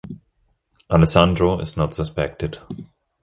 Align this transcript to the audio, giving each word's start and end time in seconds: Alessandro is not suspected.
Alessandro 0.89 1.59
is 1.59 1.77
not 1.77 1.93
suspected. 1.93 2.57